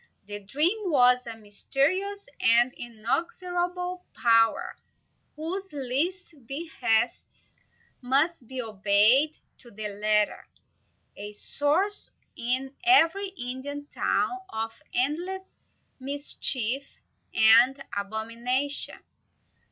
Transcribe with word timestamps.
The 0.25 0.39
dream 0.43 0.89
was 0.89 1.27
a 1.27 1.37
mysterious 1.37 2.25
and 2.39 2.73
inexorable 2.75 4.07
power, 4.15 4.75
whose 5.35 5.71
least 5.71 6.33
behests 6.47 7.59
must 8.01 8.47
be 8.47 8.59
obeyed 8.59 9.35
to 9.59 9.69
the 9.69 9.89
letter, 9.89 10.47
a 11.15 11.33
source, 11.33 12.09
in 12.35 12.73
every 12.83 13.27
Indian 13.27 13.85
town, 13.93 14.39
of 14.49 14.81
endless 14.91 15.55
mischief 15.99 16.99
and 17.31 17.83
abomination. 17.95 19.01